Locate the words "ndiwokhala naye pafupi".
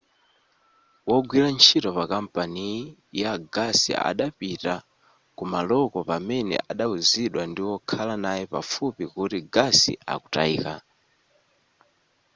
7.49-9.03